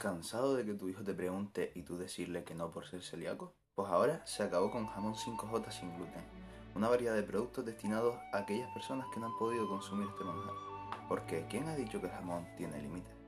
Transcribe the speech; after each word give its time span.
¿Cansado 0.00 0.54
de 0.54 0.64
que 0.64 0.74
tu 0.74 0.88
hijo 0.88 1.04
te 1.04 1.14
pregunte 1.14 1.72
y 1.74 1.82
tú 1.82 1.96
decirle 1.96 2.42
que 2.44 2.54
no 2.54 2.70
por 2.70 2.86
ser 2.86 3.02
celíaco? 3.02 3.54
Pues 3.74 3.88
ahora 3.88 4.26
se 4.26 4.42
acabó 4.42 4.70
con 4.70 4.86
jamón 4.86 5.14
5J 5.14 5.70
sin 5.70 5.94
gluten, 5.96 6.24
una 6.74 6.88
variedad 6.88 7.14
de 7.14 7.22
productos 7.22 7.64
destinados 7.64 8.16
a 8.32 8.38
aquellas 8.38 8.70
personas 8.72 9.06
que 9.14 9.20
no 9.20 9.26
han 9.26 9.38
podido 9.38 9.68
consumir 9.68 10.08
este 10.08 10.24
manjar. 10.24 10.54
Porque 11.08 11.46
¿quién 11.48 11.68
ha 11.68 11.76
dicho 11.76 12.00
que 12.00 12.06
el 12.06 12.12
jamón 12.12 12.46
tiene 12.56 12.82
límites? 12.82 13.21